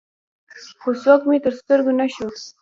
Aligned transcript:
خو 0.81 0.89
څوک 1.03 1.21
مې 1.29 1.37
تر 1.45 1.53
سترګو 1.59 1.91
نه 1.99 2.07
شو. 2.13 2.27